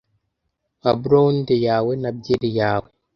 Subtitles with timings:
[0.79, 2.89] nka blonde yawe na byeri yawe